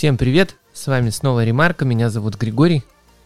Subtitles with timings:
[0.00, 2.82] Всем привет, с вами снова Ремарка, меня зовут Григорий.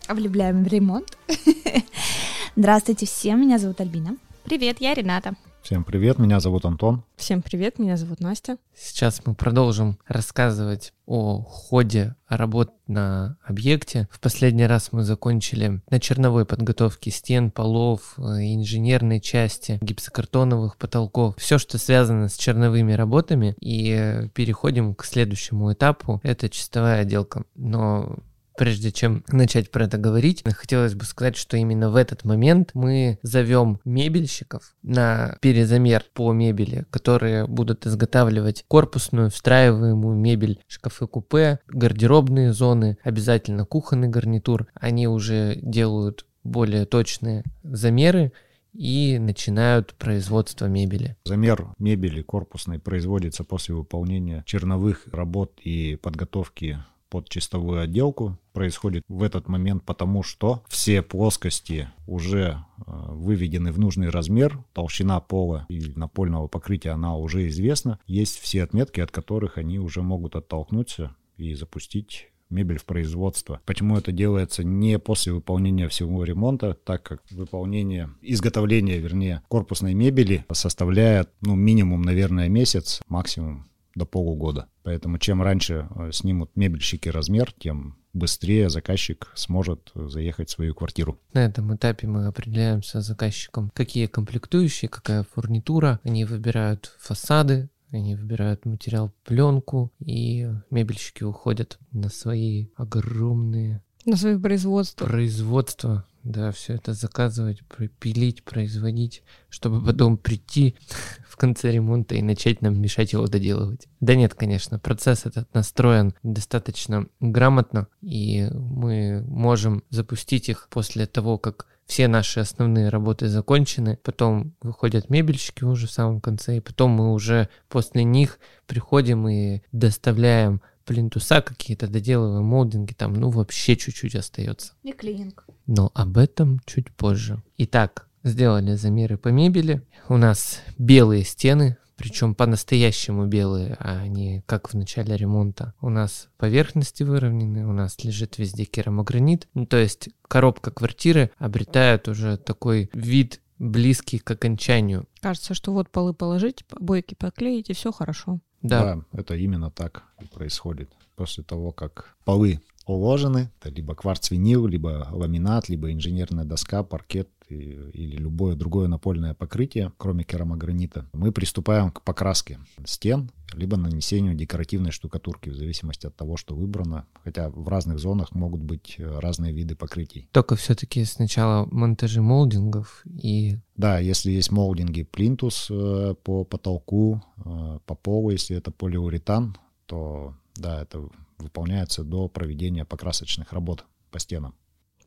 [0.09, 1.17] А влюбляем в ремонт.
[2.57, 4.17] Здравствуйте всем, меня зовут Альбина.
[4.43, 5.35] Привет, я Рената.
[5.65, 7.04] Всем привет, меня зовут Антон.
[7.17, 8.58] Всем привет, меня зовут Настя.
[8.76, 14.06] Сейчас мы продолжим рассказывать о ходе работ на объекте.
[14.11, 18.23] В последний раз мы закончили на черновой подготовке стен, полов, э,
[18.55, 23.56] инженерной части, гипсокартоновых потолков, все, что связано с черновыми работами.
[23.59, 26.20] И переходим к следующему этапу.
[26.23, 27.45] Это чистовая отделка.
[27.55, 28.19] Но
[28.57, 33.19] Прежде чем начать про это говорить, хотелось бы сказать, что именно в этот момент мы
[33.23, 42.98] зовем мебельщиков на перезамер по мебели, которые будут изготавливать корпусную, встраиваемую мебель, шкафы-купе, гардеробные зоны,
[43.03, 44.69] обязательно кухонный гарнитур.
[44.75, 48.33] Они уже делают более точные замеры,
[48.75, 51.17] и начинают производство мебели.
[51.25, 56.83] Замер мебели корпусной производится после выполнения черновых работ и подготовки
[57.15, 63.79] под чистовую отделку происходит в этот момент, потому что все плоскости уже э, выведены в
[63.79, 69.59] нужный размер, толщина пола и напольного покрытия она уже известна, есть все отметки, от которых
[69.59, 73.61] они уже могут оттолкнуться и запустить мебель в производство.
[73.65, 80.45] Почему это делается не после выполнения всего ремонта, так как выполнение, изготовление, вернее, корпусной мебели
[80.51, 84.67] составляет, ну, минимум, наверное, месяц, максимум до полугода.
[84.83, 91.19] Поэтому чем раньше э, снимут мебельщики размер, тем быстрее заказчик сможет заехать в свою квартиру.
[91.33, 96.00] На этом этапе мы определяемся с заказчиком, какие комплектующие, какая фурнитура.
[96.05, 103.83] Они выбирают фасады, они выбирают материал пленку, и мебельщики уходят на свои огромные...
[104.05, 105.06] На свои производства.
[105.06, 107.62] Производства, да, все это заказывать,
[108.00, 110.75] пилить, производить, чтобы потом прийти
[111.28, 113.87] в конце ремонта и начать нам мешать его доделывать.
[114.00, 121.38] Да нет, конечно, процесс этот настроен достаточно грамотно, и мы можем запустить их после того,
[121.38, 126.93] как все наши основные работы закончены, потом выходят мебельщики уже в самом конце, и потом
[126.93, 134.15] мы уже после них приходим и доставляем плинтуса какие-то, доделываем молдинги, там, ну, вообще чуть-чуть
[134.15, 134.72] остается.
[134.83, 135.47] И клининг.
[135.67, 137.43] Но об этом чуть позже.
[137.59, 139.83] Итак, сделали замеры по мебели.
[140.09, 145.75] У нас белые стены, причем по-настоящему белые, а не как в начале ремонта.
[145.81, 149.49] У нас поверхности выровнены, у нас лежит везде керамогранит.
[149.55, 155.06] Ну, то есть коробка квартиры обретает уже такой вид близкий к окончанию.
[155.21, 158.41] Кажется, что вот полы положить, бойки поклеить, и все хорошо.
[158.64, 158.97] Да.
[158.97, 160.91] да, это именно так происходит.
[161.16, 168.16] После того, как полы уложены, это либо кварц-винил, либо ламинат, либо инженерная доска, паркет или
[168.16, 175.50] любое другое напольное покрытие, кроме керамогранита, мы приступаем к покраске стен, либо нанесению декоративной штукатурки,
[175.50, 177.06] в зависимости от того, что выбрано.
[177.22, 180.28] Хотя в разных зонах могут быть э, разные виды покрытий.
[180.32, 183.59] Только все-таки сначала монтажи молдингов и...
[183.76, 189.56] Да, если есть молдинги плинтус э, по потолку, э, по полу, если это полиуретан,
[189.87, 194.55] то да, это выполняется до проведения покрасочных работ по стенам.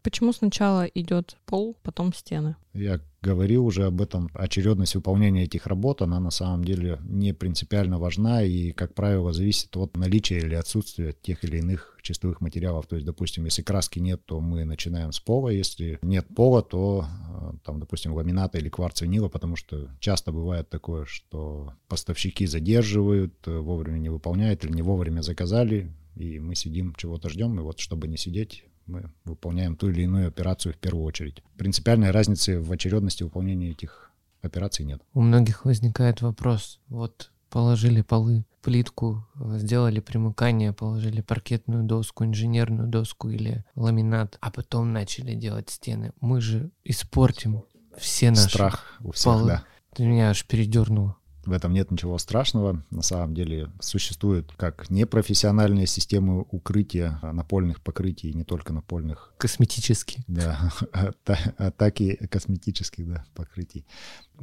[0.08, 2.56] Почему сначала идет пол, потом стены?
[2.74, 4.30] Я говорил уже об этом.
[4.34, 9.76] Очередность выполнения этих работ, она на самом деле не принципиально важна и, как правило, зависит
[9.76, 12.88] от наличия или отсутствия тех или иных чистовых материалов.
[12.88, 15.50] То есть, допустим, если краски нет, то мы начинаем с пола.
[15.50, 20.70] Если нет пола, то, э, там, допустим, ламината или кварц винила, потому что часто бывает
[20.70, 26.96] такое, что поставщики задерживают, э, вовремя не выполняют или не вовремя заказали, и мы сидим,
[26.96, 31.06] чего-то ждем, и вот чтобы не сидеть, мы выполняем ту или иную операцию в первую
[31.06, 31.44] очередь.
[31.58, 34.12] Принципиальной разницы в очередности выполнения этих
[34.42, 35.02] операций нет.
[35.14, 39.26] У многих возникает вопрос, вот положили полы, плитку,
[39.56, 46.12] сделали примыкание, положили паркетную доску, инженерную доску или ламинат, а потом начали делать стены.
[46.20, 47.64] Мы же испортим
[47.98, 49.48] все наши Страх у всех, полы.
[49.48, 49.64] да.
[49.96, 51.18] Ты меня аж передернуло.
[51.48, 52.84] В этом нет ничего страшного.
[52.92, 59.34] На самом деле существуют как непрофессиональные системы укрытия напольных покрытий, не только напольных.
[59.38, 60.26] Косметические.
[60.28, 63.86] Да, а так и косметических да, покрытий.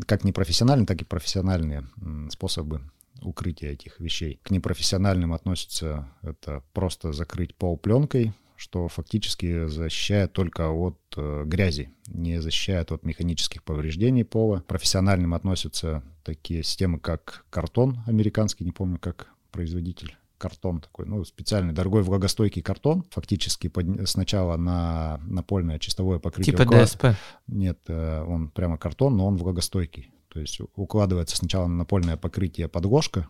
[0.06, 1.86] Как непрофессиональные, так и профессиональные
[2.30, 2.80] способы
[3.20, 4.40] укрытия этих вещей.
[4.42, 11.90] К непрофессиональным относятся это просто закрыть пол пленкой, что фактически защищает только от э, грязи,
[12.06, 14.64] не защищает от механических повреждений пола.
[14.66, 21.72] Профессиональным относятся такие системы, как картон американский, не помню, как производитель картон такой, ну, специальный
[21.72, 26.54] дорогой влагостойкий картон, фактически под, сначала на напольное чистовое покрытие.
[26.54, 26.84] Типа уклад...
[26.84, 27.04] ДСП?
[27.46, 30.12] Нет, э, он прямо картон, но он влагостойкий.
[30.28, 33.28] То есть укладывается сначала на напольное покрытие подложка,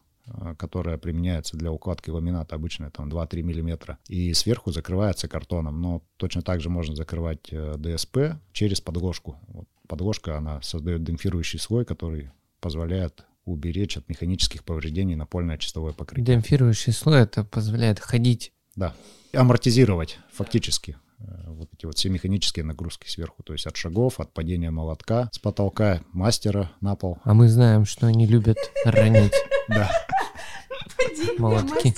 [0.58, 5.80] которая применяется для укладки ламината, обычно там 2-3 миллиметра, и сверху закрывается картоном.
[5.80, 9.38] Но точно так же можно закрывать э, ДСП через подложку.
[9.48, 12.30] Вот подложка, она создает демпфирующий слой, который
[12.60, 16.24] позволяет уберечь от механических повреждений напольное чистовое покрытие.
[16.24, 18.52] Демпфирующий слой это позволяет ходить.
[18.76, 18.94] Да.
[19.32, 24.70] Амортизировать фактически вот эти вот все механические нагрузки сверху, то есть от шагов, от падения
[24.70, 27.18] молотка с потолка, мастера на пол.
[27.24, 29.32] А мы знаем, что они любят ронить
[29.68, 29.90] Да.
[31.38, 31.94] молотки.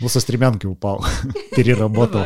[0.00, 1.04] Ну, со стремянки упал,
[1.56, 2.24] переработал.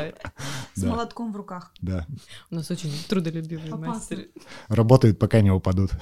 [0.75, 1.73] С молотком в руках.
[1.81, 2.07] Да.
[2.51, 4.31] У нас очень трудолюбивые мастеры.
[4.69, 5.91] Работают, пока не упадут.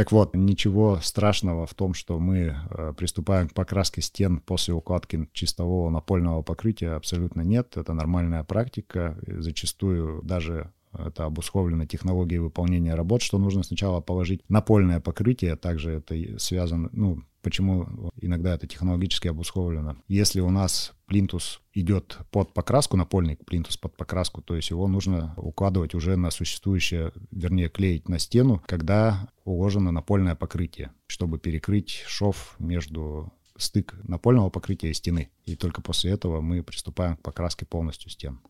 [0.00, 5.28] Так вот, ничего страшного в том, что мы э, приступаем к покраске стен после укладки
[5.34, 7.76] чистового напольного покрытия, абсолютно нет.
[7.76, 9.18] Это нормальная практика.
[9.26, 16.16] Зачастую даже это обусловлено технологией выполнения работ, что нужно сначала положить напольное покрытие, также это
[16.38, 19.96] связано, ну, почему иногда это технологически обусловлено.
[20.08, 25.34] Если у нас плинтус идет под покраску, напольный плинтус под покраску, то есть его нужно
[25.36, 32.54] укладывать уже на существующее, вернее, клеить на стену, когда уложено напольное покрытие, чтобы перекрыть шов
[32.58, 35.30] между стык напольного покрытия и стены.
[35.44, 38.40] И только после этого мы приступаем к покраске полностью стен.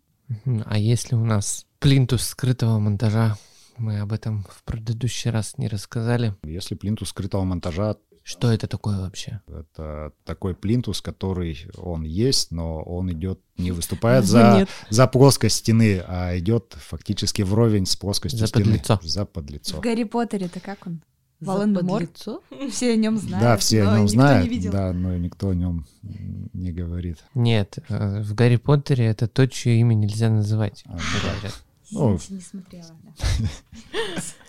[0.65, 3.37] А если у нас плинтус скрытого монтажа,
[3.77, 6.37] мы об этом в предыдущий раз не рассказали.
[6.45, 9.41] Если плинтус скрытого монтажа, Что это такое вообще?
[9.49, 16.03] это такой плинтус, который он есть, но он идет, не выступает за, за плоскость стены,
[16.07, 18.65] а идет фактически вровень с плоскостью За стены.
[18.67, 19.01] подлицо.
[19.03, 19.81] За В подлицо.
[19.81, 21.03] Гарри Поттере-то как он?
[21.43, 22.43] Подлицо?
[22.71, 23.43] Все о нем знают.
[23.43, 24.73] Да, все но о нем знают, не видел.
[24.73, 27.17] да, но никто о нем не говорит.
[27.35, 30.85] Нет, э, в Гарри Поттере это то, чье имя нельзя называть.
[30.87, 31.63] А, говорят.
[31.93, 32.91] Ну, не смотрела.
[33.03, 33.13] да.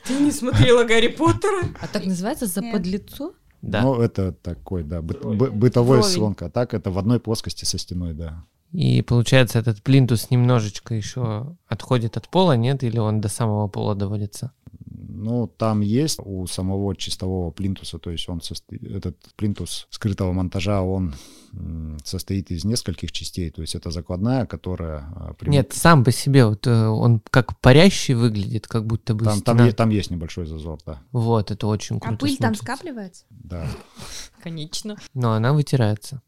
[0.06, 1.64] Ты не смотрела Гарри Поттера?
[1.80, 3.34] А так называется за подлицо?
[3.62, 3.82] Да.
[3.84, 6.14] Ну, это такой, да, быт- бы- бытовой Вровень.
[6.16, 6.42] слонг.
[6.42, 8.44] А так это в одной плоскости со стеной, да.
[8.72, 12.84] И получается, этот плинтус немножечко еще отходит от пола, нет?
[12.84, 14.52] Или он до самого пола доводится?
[15.24, 20.82] Ну, там есть у самого чистового плинтуса, то есть он состо- этот плинтус скрытого монтажа,
[20.82, 21.14] он
[22.04, 25.04] состоит из нескольких частей, то есть это закладная, которая...
[25.16, 29.26] а, прям- Нет, сам по себе вот э, он как парящий выглядит, как будто бы
[29.26, 29.68] там, там, стена.
[29.68, 31.02] е- там есть небольшой зазор, да.
[31.12, 32.64] Вот, это очень А круто пыль там смотрится.
[32.64, 33.26] скапливается?
[33.30, 33.68] Да.
[34.44, 34.96] Конечно.
[35.14, 36.22] Но она вытирается.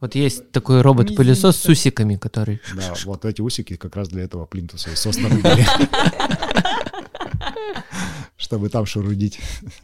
[0.00, 2.60] Вот есть такой робот-пылесос с усиками, который...
[2.74, 4.94] Да, вот эти усики как раз для этого плинтуса и
[5.42, 5.66] были.
[8.40, 9.38] Чтобы там шурудить.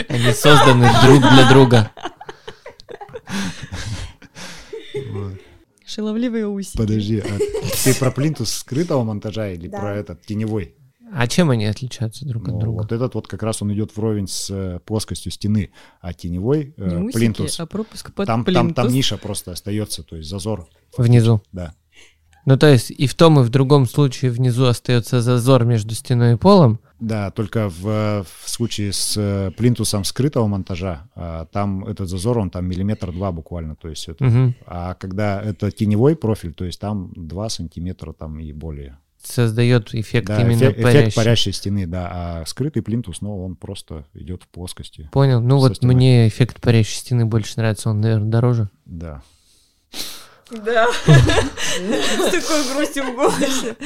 [0.09, 1.91] Они созданы друг для друга.
[5.13, 5.35] Вот.
[5.85, 6.77] Шаловливые усики.
[6.79, 7.39] Подожди, а
[7.85, 9.79] ты про плинтус скрытого монтажа или Да.
[9.79, 10.75] про этот теневой?
[11.13, 12.77] А чем они отличаются друг Ну, от друга?
[12.83, 15.71] вот этот вот как раз он идет вровень с э, плоскостью стены,
[16.01, 18.93] а теневой э, Не усики, плинтус, а пропуск под там, там, там плинтус.
[18.93, 20.67] ниша просто остается, то есть зазор,
[20.99, 21.41] Внизу.
[21.53, 21.75] да.
[22.47, 26.35] Ну, то есть и в том, и в другом случае внизу остается зазор между стеной
[26.35, 26.79] и полом.
[27.01, 32.51] Да, только в, в случае с э, плинтусом скрытого монтажа, а, там этот зазор, он
[32.51, 34.25] там миллиметр два буквально, то есть это...
[34.25, 34.55] Мгм.
[34.65, 38.97] А когда это теневой профиль, то есть там 2 сантиметра там и более.
[39.23, 41.17] Создает эффект Да, именно эффект, эффект парящий.
[41.17, 42.11] парящей стены, да.
[42.13, 45.11] А скрытый плинтус, ну, он просто идет в плоскости.
[45.13, 45.41] Понял.
[45.41, 45.97] Ну вот стеной.
[45.97, 48.71] мне эффект парящей стены больше нравится, он, наверное, дороже.
[48.85, 49.23] Да.
[50.51, 50.89] Да.
[51.07, 53.77] С такой грустью в голосе.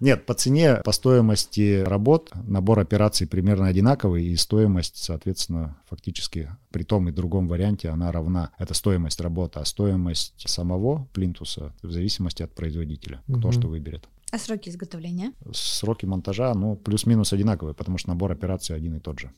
[0.00, 6.84] Нет, по цене, по стоимости работ набор операций примерно одинаковый, и стоимость, соответственно, фактически при
[6.84, 8.50] том и другом варианте она равна.
[8.56, 13.52] Это стоимость работы, а стоимость самого плинтуса в зависимости от производителя, кто Мгм.
[13.52, 14.08] что выберет.
[14.32, 15.32] А сроки изготовления?
[15.52, 19.32] Сроки монтажа, ну, плюс-минус одинаковые, потому что набор операций один и тот же.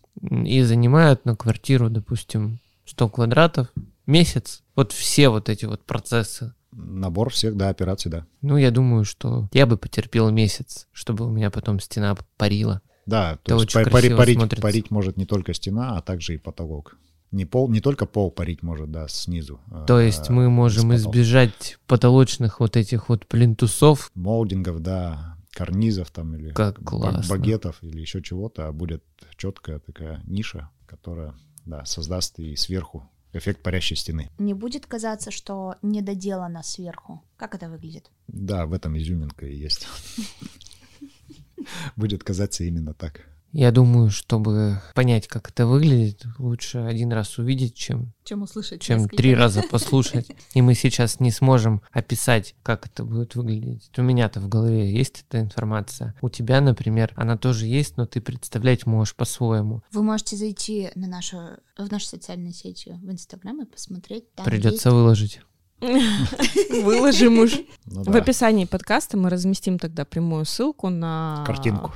[0.47, 3.69] И занимают на квартиру, допустим, 100 квадратов
[4.07, 4.63] месяц.
[4.75, 6.55] Вот все вот эти вот процессы.
[6.73, 8.27] Набор всех, да, операций, да.
[8.41, 12.81] Ну, я думаю, что я бы потерпел месяц, чтобы у меня потом стена парила.
[13.05, 14.63] Да, то Это есть пари- парить, смотрится.
[14.63, 16.97] парить может не только стена, а также и потолок.
[17.31, 19.61] Не, пол, не только пол парить может, да, снизу.
[19.87, 24.11] То а, есть мы можем избежать потолочных вот этих вот плинтусов.
[24.15, 27.29] Молдингов, да, карнизов там или Как классно.
[27.29, 29.03] багетов или еще чего-то, а будет
[29.37, 34.31] четкая такая ниша, которая, да, создаст и сверху эффект парящей стены.
[34.39, 37.23] Не будет казаться, что недоделано сверху.
[37.37, 38.11] Как это выглядит?
[38.29, 39.87] Да, в этом изюминка и есть.
[41.97, 43.32] Будет казаться именно так.
[43.53, 49.01] Я думаю, чтобы понять, как это выглядит, лучше один раз увидеть, чем, Чем услышать чем
[49.01, 49.17] несколько.
[49.17, 50.29] три раза послушать.
[50.55, 53.91] И мы сейчас не сможем описать, как это будет выглядеть.
[53.97, 56.15] У меня-то в голове есть эта информация.
[56.23, 59.83] У тебя, например, она тоже есть, но ты представлять можешь по-своему.
[59.93, 61.39] Вы можете зайти на нашу,
[61.77, 64.33] в наши социальные сети в Инстаграм и посмотреть.
[64.35, 65.41] Там Придется выложить.
[66.71, 67.55] Выложим уж.
[67.87, 71.43] Ну В описании подкаста мы разместим тогда прямую ссылку на...
[71.45, 71.93] Картинку.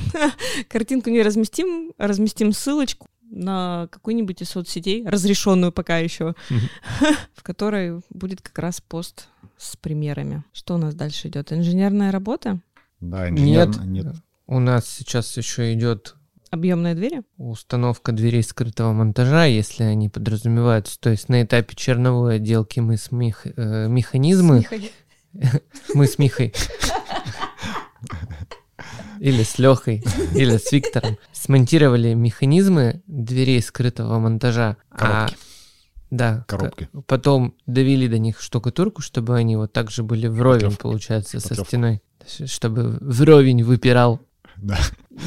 [0.68, 6.34] Картинку не разместим, разместим ссылочку на какую-нибудь из соцсетей, разрешенную пока еще,
[7.34, 10.44] в которой будет как раз пост с примерами.
[10.52, 11.52] Что у нас дальше идет?
[11.52, 12.60] Инженерная работа?
[13.00, 13.68] Да, инженер...
[13.68, 14.14] Нет, нет.
[14.46, 16.15] у нас сейчас еще идет
[16.56, 17.22] Объемные двери?
[17.36, 20.98] установка дверей скрытого монтажа, если они подразумеваются.
[20.98, 24.64] То есть на этапе черновой отделки мы с мех- э, механизмы,
[25.94, 26.54] мы с Михой,
[29.20, 30.02] или с Лехой,
[30.34, 34.76] или с Виктором, смонтировали механизмы дверей скрытого монтажа.
[34.90, 35.28] а-
[36.08, 36.88] да, Коробки.
[37.06, 40.82] потом довели до них штукатурку, чтобы они вот так же были вровень, Шпатлевку.
[40.88, 42.00] получается, со стеной.
[42.46, 44.20] Чтобы вровень выпирал.
[44.58, 44.78] Да,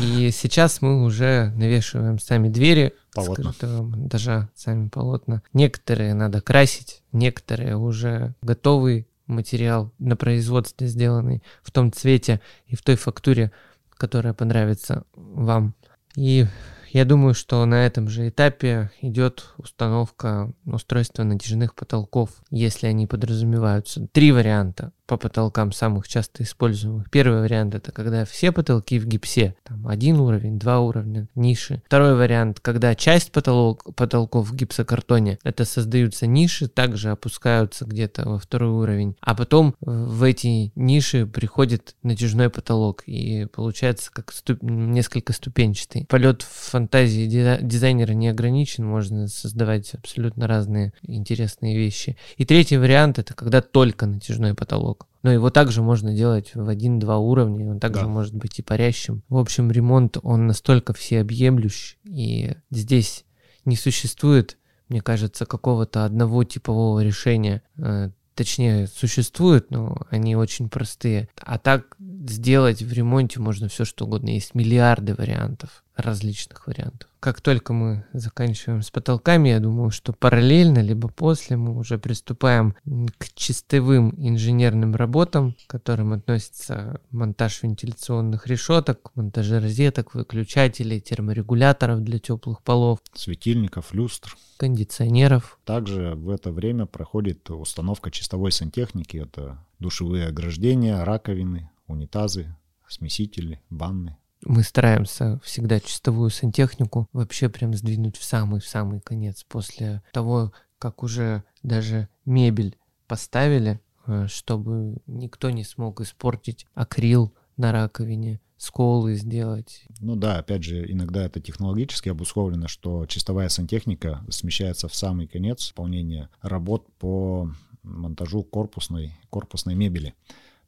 [0.01, 3.51] И сейчас мы уже навешиваем сами двери Полотна.
[3.51, 5.41] скрытого монтажа, сами полотна.
[5.53, 12.81] Некоторые надо красить, некоторые уже готовый материал на производстве сделанный в том цвете и в
[12.81, 13.51] той фактуре,
[13.91, 15.75] которая понравится вам.
[16.15, 16.47] И
[16.91, 24.07] я думаю, что на этом же этапе идет установка устройства натяжных потолков, если они подразумеваются.
[24.11, 27.09] Три варианта по потолкам самых часто используемых.
[27.09, 31.81] Первый вариант это когда все потолки в гипсе, там один уровень, два уровня, ниши.
[31.87, 38.37] Второй вариант, когда часть потолок, потолков в гипсокартоне, это создаются ниши, также опускаются где-то во
[38.37, 45.33] второй уровень, а потом в эти ниши приходит натяжной потолок и получается как ступ- несколько
[45.33, 46.05] ступенчатый.
[46.05, 52.15] Полет в фантазии диза- дизайнера не ограничен, можно создавать абсолютно разные интересные вещи.
[52.37, 54.98] И третий вариант это когда только натяжной потолок.
[55.21, 58.07] Но его также можно делать в один-два уровня, он также Да.
[58.07, 59.21] может быть и парящим.
[59.27, 63.25] В общем, ремонт, он настолько всеобъемлющ, и здесь
[63.65, 67.61] не существует, мне кажется, какого-то одного типового решения.
[67.77, 71.27] Э, Точнее, существуют, но они очень простые.
[71.41, 74.29] А так сделать в ремонте можно все что угодно.
[74.29, 77.09] Есть миллиарды вариантов, различных вариантов.
[77.19, 82.75] Как только мы заканчиваем с потолками, я думаю, что параллельно, либо после мы уже приступаем
[83.17, 92.19] к чистовым инженерным работам, к которым относится монтаж вентиляционных решеток, монтаж розеток, выключателей, терморегуляторов для
[92.19, 94.37] теплых полов, светильников, люстр.
[94.57, 95.59] кондиционеров.
[95.65, 99.17] Также в это время проходит установка чистовой сантехники.
[99.17, 102.55] Это душевые ограждения, раковины, унитазы,
[102.87, 104.17] смесители, ванны.
[104.45, 111.03] Мы стараемся всегда чистовую сантехнику вообще прям сдвинуть в самый-в самый конец после того, как
[111.03, 112.77] уже даже мебель
[113.07, 119.85] поставили, э, чтобы никто не смог испортить акрил на раковине, сколы сделать.
[119.99, 125.69] Ну да, опять же, иногда это технологически обусловлено, что чистовая сантехника смещается в самый конец
[125.69, 127.51] выполнения работ по
[127.83, 130.13] монтажу корпусной, корпусной мебели.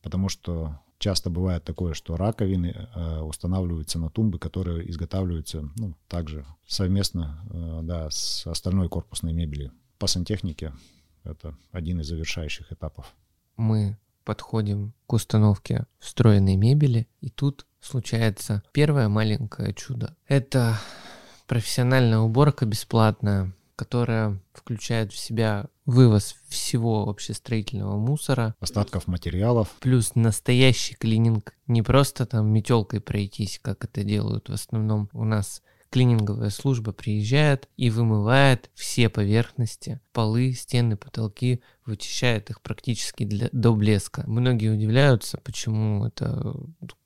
[0.01, 6.45] Потому что часто бывает такое, что раковины э, устанавливаются на тумбы, которые изготавливаются ну, также
[6.67, 9.71] совместно э, да, с остальной корпусной мебелью.
[9.97, 10.73] По сантехнике
[11.23, 13.13] это один из завершающих этапов.
[13.57, 20.15] Мы подходим к установке встроенной мебели, и тут случается первое маленькое чудо.
[20.27, 20.79] Это
[21.47, 30.93] профессиональная уборка бесплатная, которая включает в себя вывоз всего общестроительного мусора, Остатков материалов, плюс настоящий
[30.93, 35.63] клининг, не просто там метелкой пройтись, как это делают в основном у нас.
[35.89, 43.73] Клининговая служба приезжает и вымывает все поверхности, полы, стены, потолки, вычищает их практически для, до
[43.73, 44.23] блеска.
[44.27, 46.55] Многие удивляются, почему это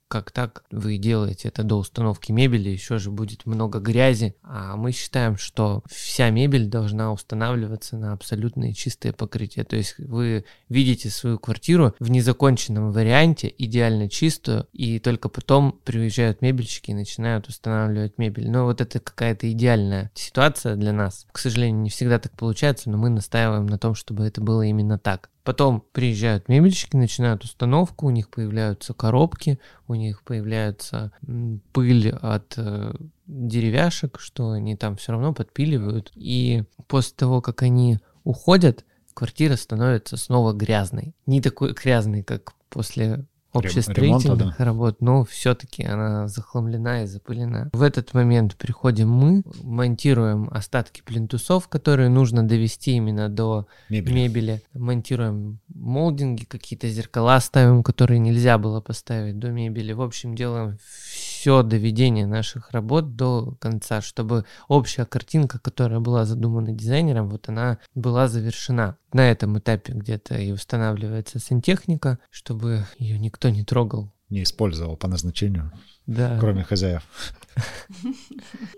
[0.08, 4.92] как так вы делаете это до установки мебели, еще же будет много грязи, а мы
[4.92, 9.64] считаем, что вся мебель должна устанавливаться на абсолютно чистое покрытие.
[9.64, 16.42] То есть вы видите свою квартиру в незаконченном варианте, идеально чистую, и только потом приезжают
[16.42, 18.50] мебельщики и начинают устанавливать мебель.
[18.50, 21.26] Но вот это какая-то идеальная ситуация для нас.
[21.32, 24.98] К сожалению, не всегда так получается, но мы настаиваем на том, чтобы это было именно
[24.98, 25.30] так.
[25.46, 31.12] Потом приезжают мебельщики, начинают установку, у них появляются коробки, у них появляется
[31.72, 32.92] пыль от э,
[33.28, 36.10] деревяшек, что они там все равно подпиливают.
[36.16, 38.84] И после того, как они уходят,
[39.14, 41.14] квартира становится снова грязной.
[41.26, 43.24] Не такой грязной, как после
[43.58, 44.64] общестроительных ремонта, да.
[44.64, 47.70] работ, но все-таки она захламлена и запылена.
[47.72, 54.14] В этот момент приходим мы, монтируем остатки плинтусов, которые нужно довести именно до Мебель.
[54.14, 59.92] мебели, монтируем молдинги, какие-то зеркала ставим, которые нельзя было поставить до мебели.
[59.92, 66.72] В общем, делаем все доведение наших работ до конца, чтобы общая картинка, которая была задумана
[66.72, 68.96] дизайнером, вот она была завершена.
[69.12, 74.12] На этом этапе где-то и устанавливается сантехника, чтобы ее никто не трогал.
[74.28, 75.70] Не использовал по назначению,
[76.06, 76.36] Да.
[76.40, 77.02] кроме хозяев.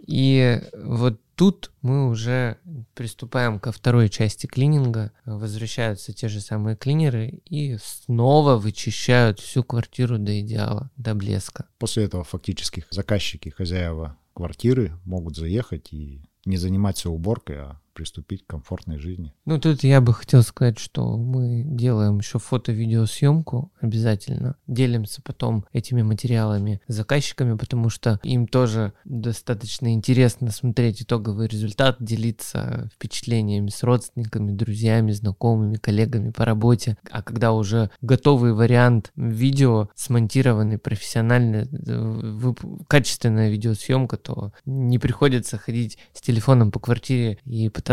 [0.07, 2.59] И вот тут мы уже
[2.95, 5.13] приступаем ко второй части клининга.
[5.25, 11.67] Возвращаются те же самые клинеры и снова вычищают всю квартиру до идеала, до блеска.
[11.79, 18.51] После этого фактически заказчики, хозяева квартиры могут заехать и не заниматься уборкой, а приступить к
[18.51, 19.35] комфортной жизни.
[19.45, 24.55] Ну, тут я бы хотел сказать, что мы делаем еще фото-видеосъемку обязательно.
[24.69, 31.97] Делимся потом этими материалами с заказчиками, потому что им тоже достаточно интересно смотреть итоговый результат,
[31.99, 36.97] делиться впечатлениями с родственниками, друзьями, знакомыми, коллегами по работе.
[37.11, 42.55] А когда уже готовый вариант видео, смонтированный профессионально, э,
[42.87, 47.88] качественная видеосъемка, то не приходится ходить с телефоном по квартире и пытаться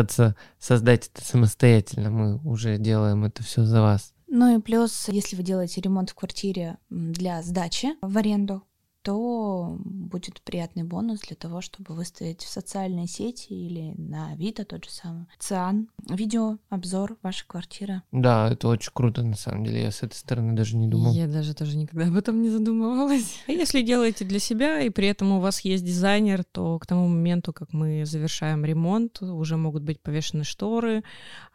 [0.60, 2.10] создать это самостоятельно.
[2.10, 4.14] Мы уже делаем это все за вас.
[4.28, 8.64] Ну и плюс, если вы делаете ремонт в квартире для сдачи в аренду,
[9.06, 14.84] то будет приятный бонус для того, чтобы выставить в социальные сети или на Авито тот
[14.84, 15.28] же самый.
[15.38, 18.02] ЦИАН, видео, обзор вашей квартиры.
[18.12, 19.84] Да, это очень круто, на самом деле.
[19.84, 21.14] Я с этой стороны даже не думал.
[21.14, 23.44] Я даже тоже никогда об этом не задумывалась.
[23.46, 27.08] А если делаете для себя, и при этом у вас есть дизайнер, то к тому
[27.08, 31.04] моменту, как мы завершаем ремонт, уже могут быть повешены шторы,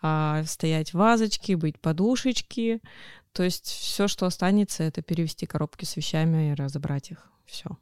[0.02, 2.80] а, стоять вазочки, быть подушечки.
[3.32, 7.30] То есть все, что останется, это перевести коробки с вещами и разобрать их.
[7.50, 7.76] Все.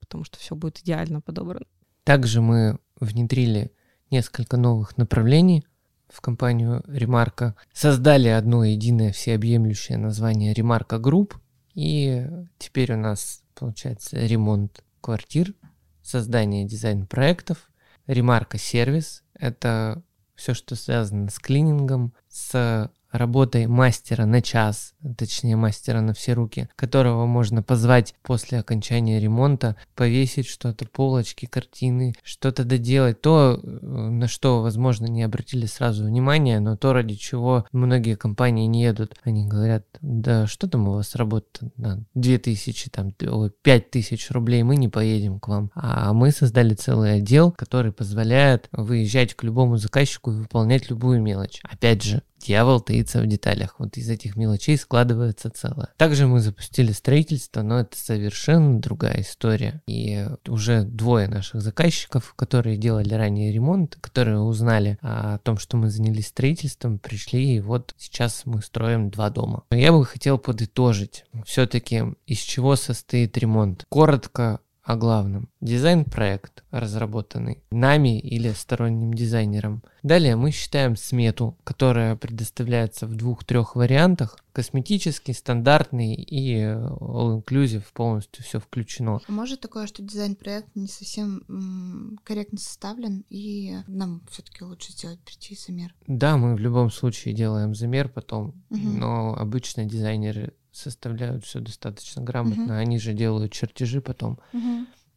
[0.00, 1.66] Потому что все будет идеально подобрано.
[2.04, 3.72] Также мы внедрили
[4.10, 5.64] несколько новых направлений
[6.08, 7.56] в компанию Ремарка.
[7.72, 11.36] Создали одно единое всеобъемлющее название Ремарка Групп.
[11.74, 12.26] И
[12.58, 15.54] теперь у нас получается ремонт квартир,
[16.02, 17.70] создание дизайн-проектов,
[18.06, 19.24] Ремарка Сервис.
[19.34, 20.02] Это
[20.34, 26.68] все, что связано с клинингом, с работой мастера на час, точнее мастера на все руки,
[26.76, 34.28] которого можно позвать после окончания ремонта, повесить что-то, полочки, картины, что-то доделать, то, э, на
[34.28, 39.14] что, возможно, не обратили сразу внимания, но то, ради чего многие компании не едут.
[39.22, 44.76] Они говорят, да что там у вас работа на 2000, там, ой, 5000 рублей, мы
[44.76, 45.70] не поедем к вам.
[45.74, 51.60] А мы создали целый отдел, который позволяет выезжать к любому заказчику и выполнять любую мелочь.
[51.62, 53.76] Опять же, дьявол таится в деталях.
[53.78, 55.88] Вот из этих мелочей складывается целое.
[55.96, 59.82] Также мы запустили строительство, но это совершенно другая история.
[59.86, 65.90] И уже двое наших заказчиков, которые делали ранее ремонт, которые узнали о том, что мы
[65.90, 69.64] занялись строительством, пришли, и вот сейчас мы строим два дома.
[69.70, 73.84] Но я бы хотел подытожить все-таки, из чего состоит ремонт.
[73.88, 75.48] Коротко о главном.
[75.60, 79.82] Дизайн-проект, разработанный нами или сторонним дизайнером.
[80.04, 84.38] Далее мы считаем смету, которая предоставляется в двух-трех вариантах.
[84.52, 89.20] Косметический, стандартный и all-inclusive, полностью все включено.
[89.26, 95.18] А Может такое, что дизайн-проект не совсем м, корректно составлен, и нам все-таки лучше сделать
[95.20, 95.94] прийти замер.
[96.06, 99.00] Да, мы в любом случае делаем замер потом, Мгм.
[99.00, 102.64] но обычно дизайнеры составляют все достаточно грамотно.
[102.64, 102.72] Мгм.
[102.72, 104.38] Они же делают чертежи потом.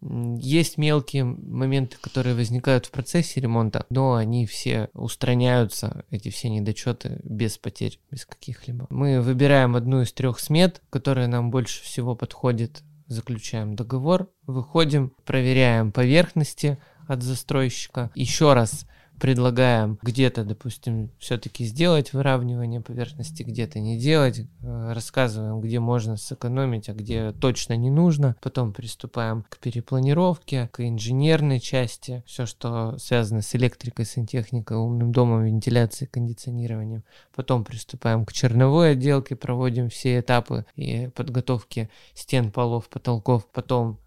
[0.02, 6.50] М, Есть мелкие моменты, которые возникают в процессе ремонта, но они все устраняются, эти все
[6.50, 8.88] недочеты, без потерь, без каких-либо.
[8.89, 15.91] Мы выбираем одну из трех смет, которая нам больше всего подходит, заключаем договор, выходим, проверяем
[15.91, 18.86] поверхности от застройщика, еще раз
[19.20, 26.90] предлагаем где-то, допустим, все-таки сделать выравнивание поверхности, где-то не делать, э, рассказываем, где можно сэкономить,
[26.90, 28.36] а где точно не нужно.
[28.42, 35.44] Потом приступаем к перепланировке, к инженерной части, все, что связано с электрикой, сантехникой, умным домом,
[35.44, 37.04] вентиляцией, кондиционированием.
[37.36, 43.48] Потом приступаем к черновой отделке, проводим все этапы и подготовки стен, полов, потолков.
[43.52, 44.00] Потом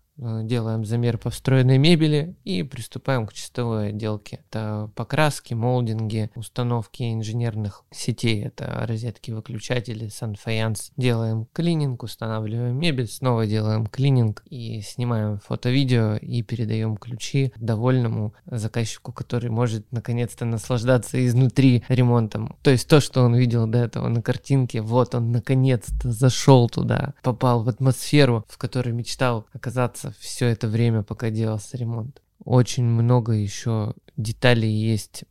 [0.43, 4.41] делаем замер по встроенной мебели и приступаем к чистовой отделке.
[4.49, 10.93] Это покраски, молдинги, установки инженерных сетей, это розетки, выключатели, санфаянс.
[10.97, 19.13] Делаем клининг, устанавливаем мебель, снова делаем клининг и снимаем фото-видео и передаем ключи довольному заказчику,
[19.13, 22.57] который может наконец-то наслаждаться изнутри ремонтом.
[22.63, 27.15] То есть то, что он видел до этого на картинке, вот он наконец-то зашел туда,
[27.23, 32.23] попал в атмосферу, в которой мечтал оказаться все это время, пока делался ремонт.
[32.45, 35.25] Очень много еще деталей есть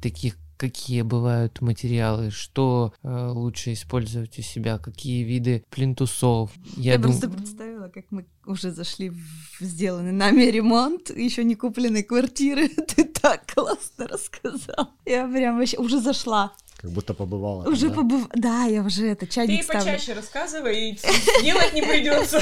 [0.00, 6.50] таких, какие бывают материалы, что э, лучше использовать у себя, какие виды плинтусов.
[6.76, 7.12] Я, Я дум...
[7.12, 12.68] просто представила, как мы уже зашли в сделанный нами ремонт, еще не купленной квартиры.
[12.94, 14.90] Ты так классно рассказал.
[15.06, 16.52] Я прям вообще уже зашла.
[16.78, 17.68] Как будто побывала.
[17.68, 17.94] Уже да?
[17.94, 18.28] побыв...
[18.34, 19.84] Да, я уже это чайник Ты ставлю.
[19.84, 20.98] почаще рассказывай, и
[21.42, 22.40] делать не придется.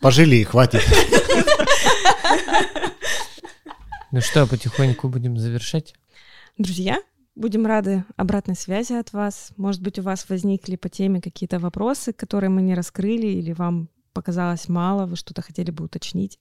[0.00, 0.82] Пожили, хватит.
[4.10, 5.94] Ну что, потихоньку будем завершать?
[6.58, 6.98] Друзья,
[7.36, 9.52] будем рады обратной связи от вас.
[9.56, 13.90] Может быть, у вас возникли по теме какие-то вопросы, которые мы не раскрыли, или вам
[14.12, 16.40] показалось мало, вы что-то хотели бы уточнить.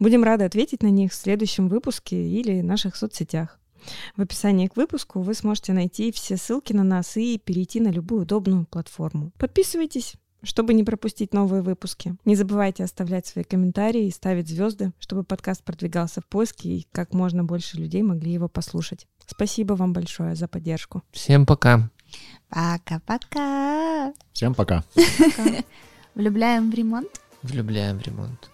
[0.00, 3.60] Будем рады ответить на них в следующем выпуске или в наших соцсетях.
[4.16, 8.22] В описании к выпуску вы сможете найти все ссылки на нас и перейти на любую
[8.22, 9.32] удобную платформу.
[9.38, 12.16] Подписывайтесь, чтобы не пропустить новые выпуски.
[12.24, 17.14] Не забывайте оставлять свои комментарии и ставить звезды, чтобы подкаст продвигался в поиске и как
[17.14, 19.06] можно больше людей могли его послушать.
[19.26, 21.02] Спасибо вам большое за поддержку.
[21.12, 21.90] Всем пока.
[22.48, 24.12] Пока-пока.
[24.32, 24.84] Всем пока.
[26.14, 27.08] Влюбляем в ремонт.
[27.42, 28.50] Влюбляем в ремонт.